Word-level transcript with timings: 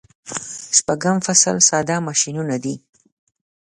شپږم 0.77 1.17
فصل 1.25 1.57
ساده 1.69 1.95
ماشینونه 2.07 2.55
دي. 2.63 2.75